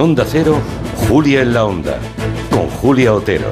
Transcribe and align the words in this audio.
Onda 0.00 0.24
Cero, 0.26 0.58
Julia 1.08 1.42
en 1.42 1.52
la 1.52 1.66
Onda, 1.66 1.98
con 2.50 2.68
Julia 2.70 3.12
Otero. 3.12 3.44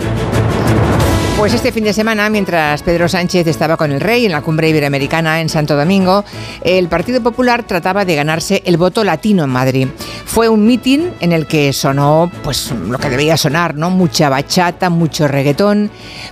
Pues 1.37 1.53
este 1.53 1.73
fin 1.73 1.85
de 1.85 1.93
semana, 1.93 2.31
mientras 2.31 2.83
Pedro 2.83 3.07
Sánchez 3.07 3.47
estaba 3.47 3.77
con 3.77 3.93
el 3.93 4.01
rey 4.01 4.25
en 4.25 4.33
la 4.33 4.41
cumbre 4.41 4.71
iberoamericana 4.71 5.43
en 5.43 5.51
Santo 5.51 5.77
Domingo, 5.77 6.25
el 6.63 6.89
Partido 6.89 7.23
Popular 7.23 7.65
trataba 7.65 8.07
de 8.07 8.17
ganarse 8.17 8.63
el 8.65 8.79
voto 8.79 9.05
latino 9.05 9.45
en 9.45 9.51
Madrid. 9.51 9.89
Fue 10.25 10.49
un 10.49 10.67
mitin 10.67 11.11
en 11.21 11.33
el 11.33 11.47
que 11.47 11.75
sonó 11.75 12.31
pues 12.43 12.71
lo 12.73 12.99
que 12.99 13.11
debía 13.11 13.37
sonar, 13.37 13.75
¿no? 13.75 13.91
Mucha 13.91 14.31
bachata, 14.31 14.89
mucho 14.89 15.29
reggaetón, 15.29 15.91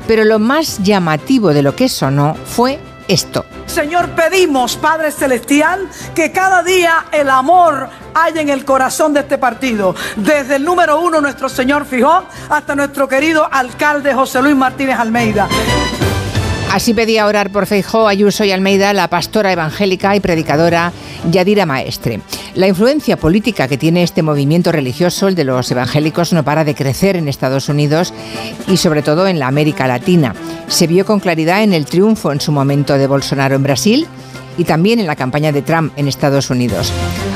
pero 0.09 0.25
lo 0.25 0.39
más 0.39 0.83
llamativo 0.83 1.53
de 1.53 1.63
lo 1.63 1.77
que 1.77 1.91
sonó 1.91 2.35
fue 2.47 2.79
esto. 3.09 3.45
Señor, 3.67 4.11
pedimos, 4.11 4.77
Padre 4.77 5.11
Celestial, 5.11 5.89
que 6.15 6.33
cada 6.33 6.63
día 6.63 7.07
el 7.13 7.29
amor 7.29 7.89
haya 8.15 8.41
en 8.41 8.49
el 8.49 8.65
corazón 8.65 9.13
de 9.13 9.21
este 9.21 9.39
partido. 9.39 9.95
Desde 10.17 10.57
el 10.57 10.65
número 10.65 11.01
uno, 11.01 11.21
nuestro 11.21 11.49
señor 11.49 11.85
Fijón, 11.85 12.25
hasta 12.49 12.75
nuestro 12.75 13.09
querido 13.09 13.47
alcalde 13.51 14.15
José 14.15 14.41
Luis 14.43 14.57
Martínez 14.57 14.99
Almeida. 14.99 15.49
Así 16.73 16.95
pedía 16.95 17.27
orar 17.27 17.51
por 17.51 17.67
Feijó, 17.67 18.09
Ayuso 18.09 18.45
y 18.45 18.53
Almeida 18.53 18.93
la 18.93 19.09
pastora 19.09 19.53
evangélica 19.53 20.15
y 20.17 20.21
predicadora 20.21 20.93
Yadira 21.31 21.65
Maestre. 21.65 22.21
La 22.55 22.67
influencia 22.67 23.17
política 23.17 23.69
que 23.69 23.79
tiene 23.79 24.03
este 24.03 24.23
movimiento 24.23 24.73
religioso, 24.73 25.29
el 25.29 25.35
de 25.35 25.45
los 25.45 25.71
evangélicos, 25.71 26.33
no 26.33 26.45
para 26.45 26.65
de 26.65 26.75
crecer 26.75 27.17
en 27.17 27.29
Estados 27.29 27.69
Unidos 27.69 28.13
y 28.67 28.77
sobre 28.79 29.03
todo 29.03 29.27
en 29.27 29.39
la 29.39 29.47
América 29.47 29.87
Latina. 29.87 30.35
Se 30.69 30.87
vio 30.87 31.07
con 31.07 31.21
claridad 31.21 31.63
en 31.63 31.73
el 31.73 31.87
triunfo 31.87 32.33
en 32.33 32.41
su 32.41 32.53
momento 32.53 32.99
de 32.99 33.07
Bolsonaro 33.07 33.55
en 33.55 33.63
Brasil 33.63 34.07
y 34.59 34.65
también 34.65 34.99
en 34.99 35.07
la 35.07 35.17
campaña 35.17 35.53
de 35.53 35.63
Trump 35.63 35.93
en 35.97 36.09
Estados 36.09 36.51
Unidos. 36.51 36.93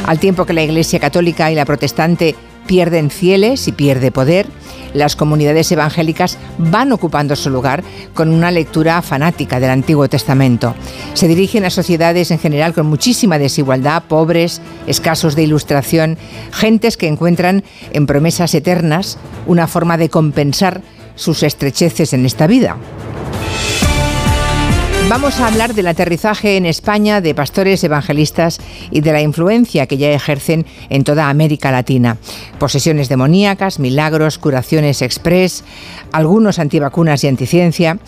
Al 0.06 0.18
tiempo 0.18 0.46
que 0.46 0.52
la 0.52 0.62
Iglesia 0.62 0.98
Católica 0.98 1.50
y 1.50 1.54
la 1.54 1.64
Protestante 1.64 2.34
pierden 2.66 3.10
fieles 3.10 3.68
y 3.68 3.72
pierde 3.72 4.10
poder, 4.10 4.46
las 4.94 5.14
comunidades 5.14 5.70
evangélicas 5.70 6.38
van 6.58 6.92
ocupando 6.92 7.36
su 7.36 7.50
lugar 7.50 7.84
con 8.14 8.30
una 8.30 8.50
lectura 8.50 9.00
fanática 9.02 9.60
del 9.60 9.70
Antiguo 9.70 10.08
Testamento. 10.08 10.74
Se 11.14 11.28
dirigen 11.28 11.64
a 11.64 11.70
sociedades 11.70 12.30
en 12.30 12.38
general 12.38 12.74
con 12.74 12.86
muchísima 12.86 13.38
desigualdad, 13.38 14.02
pobres, 14.08 14.60
escasos 14.86 15.36
de 15.36 15.44
ilustración, 15.44 16.18
gentes 16.50 16.96
que 16.96 17.06
encuentran 17.06 17.62
en 17.92 18.06
promesas 18.06 18.54
eternas 18.54 19.18
una 19.46 19.68
forma 19.68 19.96
de 19.96 20.08
compensar 20.08 20.82
sus 21.14 21.42
estrecheces 21.42 22.12
en 22.12 22.26
esta 22.26 22.46
vida. 22.46 22.76
Vamos 25.10 25.40
a 25.40 25.48
hablar 25.48 25.74
del 25.74 25.88
aterrizaje 25.88 26.56
en 26.56 26.66
España 26.66 27.20
de 27.20 27.34
pastores 27.34 27.82
evangelistas 27.82 28.60
y 28.92 29.00
de 29.00 29.12
la 29.12 29.20
influencia 29.20 29.88
que 29.88 29.96
ya 29.96 30.08
ejercen 30.12 30.66
en 30.88 31.02
toda 31.02 31.28
América 31.28 31.72
Latina. 31.72 32.16
Posesiones 32.60 33.08
demoníacas, 33.08 33.80
milagros, 33.80 34.38
curaciones 34.38 35.02
express, 35.02 35.64
algunos 36.12 36.60
antivacunas 36.60 37.24
y 37.24 37.26
anticiencia. 37.26 37.98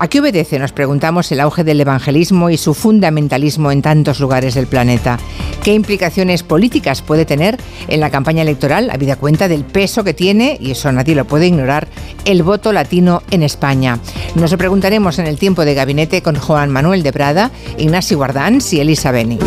¿A 0.00 0.06
qué 0.06 0.20
obedece, 0.20 0.60
nos 0.60 0.70
preguntamos, 0.70 1.32
el 1.32 1.40
auge 1.40 1.64
del 1.64 1.80
evangelismo 1.80 2.50
y 2.50 2.56
su 2.56 2.72
fundamentalismo 2.72 3.72
en 3.72 3.82
tantos 3.82 4.20
lugares 4.20 4.54
del 4.54 4.68
planeta? 4.68 5.18
¿Qué 5.64 5.74
implicaciones 5.74 6.44
políticas 6.44 7.02
puede 7.02 7.24
tener 7.24 7.58
en 7.88 7.98
la 7.98 8.10
campaña 8.10 8.42
electoral, 8.42 8.90
habida 8.90 9.16
cuenta 9.16 9.48
del 9.48 9.64
peso 9.64 10.04
que 10.04 10.14
tiene, 10.14 10.56
y 10.60 10.70
eso 10.70 10.92
nadie 10.92 11.16
lo 11.16 11.24
puede 11.24 11.48
ignorar, 11.48 11.88
el 12.24 12.44
voto 12.44 12.72
latino 12.72 13.22
en 13.32 13.42
España? 13.42 13.98
Nos 14.36 14.52
lo 14.52 14.58
preguntaremos 14.58 15.18
en 15.18 15.26
el 15.26 15.36
tiempo 15.36 15.64
de 15.64 15.74
gabinete 15.74 16.22
con 16.22 16.36
Juan 16.36 16.70
Manuel 16.70 17.02
de 17.02 17.12
Prada, 17.12 17.50
Ignacio 17.76 18.18
Guardans 18.18 18.72
y 18.72 18.80
Elisa 18.80 19.10
Beni. 19.10 19.38